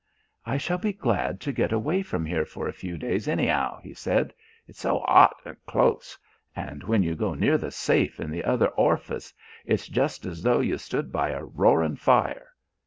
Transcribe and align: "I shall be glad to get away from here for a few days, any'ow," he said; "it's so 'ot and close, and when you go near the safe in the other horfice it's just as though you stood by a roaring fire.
"I 0.47 0.57
shall 0.57 0.79
be 0.79 0.93
glad 0.93 1.39
to 1.41 1.51
get 1.51 1.71
away 1.71 2.01
from 2.01 2.25
here 2.25 2.43
for 2.43 2.67
a 2.67 2.73
few 2.73 2.97
days, 2.97 3.27
any'ow," 3.27 3.79
he 3.83 3.93
said; 3.93 4.33
"it's 4.65 4.79
so 4.79 5.01
'ot 5.03 5.35
and 5.45 5.63
close, 5.67 6.17
and 6.55 6.83
when 6.85 7.03
you 7.03 7.13
go 7.13 7.35
near 7.35 7.55
the 7.59 7.69
safe 7.69 8.19
in 8.19 8.31
the 8.31 8.43
other 8.43 8.71
horfice 8.75 9.31
it's 9.63 9.87
just 9.87 10.25
as 10.25 10.41
though 10.41 10.59
you 10.59 10.79
stood 10.79 11.11
by 11.11 11.29
a 11.29 11.43
roaring 11.43 11.97
fire. 11.97 12.47